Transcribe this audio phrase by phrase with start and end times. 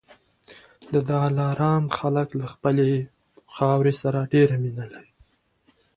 [0.93, 2.91] د دلارام خلک له خپلي
[3.55, 5.11] خاورې سره ډېره مینه لري.